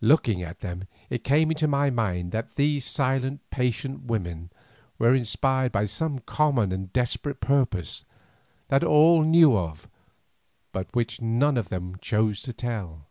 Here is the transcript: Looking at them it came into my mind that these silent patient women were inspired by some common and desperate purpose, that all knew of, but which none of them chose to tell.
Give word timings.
Looking 0.00 0.42
at 0.42 0.60
them 0.60 0.88
it 1.10 1.22
came 1.22 1.50
into 1.50 1.68
my 1.68 1.90
mind 1.90 2.32
that 2.32 2.54
these 2.54 2.82
silent 2.86 3.40
patient 3.50 4.04
women 4.04 4.50
were 4.98 5.14
inspired 5.14 5.70
by 5.70 5.84
some 5.84 6.20
common 6.20 6.72
and 6.72 6.90
desperate 6.94 7.42
purpose, 7.42 8.06
that 8.68 8.82
all 8.82 9.22
knew 9.22 9.54
of, 9.54 9.86
but 10.72 10.96
which 10.96 11.20
none 11.20 11.58
of 11.58 11.68
them 11.68 11.96
chose 12.00 12.40
to 12.40 12.54
tell. 12.54 13.04